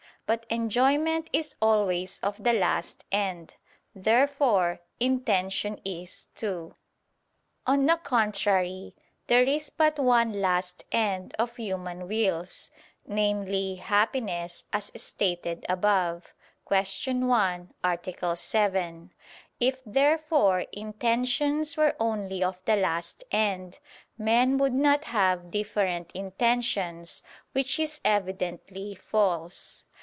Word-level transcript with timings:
But 0.27 0.45
enjoyment 0.49 1.29
is 1.33 1.57
always 1.61 2.17
of 2.21 2.41
the 2.41 2.53
last 2.53 3.05
end. 3.11 3.55
Therefore 3.93 4.79
intention 4.97 5.81
is 5.83 6.27
too. 6.35 6.75
On 7.67 7.85
the 7.85 7.97
contrary, 7.97 8.95
There 9.27 9.43
is 9.43 9.69
but 9.69 9.99
one 9.99 10.39
last 10.39 10.85
end 10.89 11.35
of 11.37 11.57
human 11.57 12.07
wills, 12.07 12.71
viz. 13.05 13.79
Happiness, 13.79 14.63
as 14.71 14.89
stated 14.95 15.65
above 15.67 16.33
(Q. 16.65 17.27
1, 17.27 17.73
A. 17.83 18.37
7). 18.37 19.13
If, 19.59 19.81
therefore, 19.85 20.59
intentions 20.71 21.75
were 21.75 21.97
only 21.99 22.41
of 22.41 22.57
the 22.63 22.77
last 22.77 23.25
end, 23.31 23.79
men 24.17 24.57
would 24.59 24.73
not 24.73 25.03
have 25.03 25.51
different 25.51 26.09
intentions: 26.13 27.21
which 27.51 27.77
is 27.77 27.99
evidently 28.05 28.95
false. 28.95 29.83